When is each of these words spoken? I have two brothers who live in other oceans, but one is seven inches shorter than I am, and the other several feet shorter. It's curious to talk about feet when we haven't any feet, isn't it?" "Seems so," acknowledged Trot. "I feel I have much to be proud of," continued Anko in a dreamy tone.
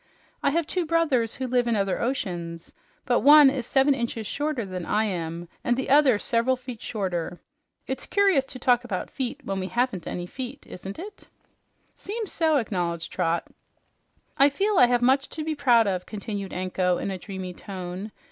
I 0.41 0.49
have 0.49 0.65
two 0.65 0.83
brothers 0.87 1.35
who 1.35 1.45
live 1.45 1.67
in 1.67 1.75
other 1.75 1.99
oceans, 2.01 2.73
but 3.05 3.19
one 3.19 3.51
is 3.51 3.67
seven 3.67 3.93
inches 3.93 4.25
shorter 4.25 4.65
than 4.65 4.83
I 4.83 5.03
am, 5.05 5.47
and 5.63 5.77
the 5.77 5.91
other 5.91 6.17
several 6.17 6.55
feet 6.55 6.81
shorter. 6.81 7.39
It's 7.85 8.07
curious 8.07 8.43
to 8.45 8.57
talk 8.57 8.83
about 8.83 9.11
feet 9.11 9.41
when 9.43 9.59
we 9.59 9.67
haven't 9.67 10.07
any 10.07 10.25
feet, 10.25 10.65
isn't 10.65 10.97
it?" 10.97 11.27
"Seems 11.93 12.31
so," 12.31 12.57
acknowledged 12.57 13.11
Trot. 13.11 13.45
"I 14.39 14.49
feel 14.49 14.79
I 14.79 14.87
have 14.87 15.03
much 15.03 15.29
to 15.29 15.43
be 15.43 15.53
proud 15.53 15.85
of," 15.85 16.07
continued 16.07 16.51
Anko 16.51 16.97
in 16.97 17.11
a 17.11 17.19
dreamy 17.19 17.53
tone. 17.53 18.11